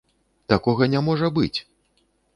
[0.53, 1.59] Такога не можа быць!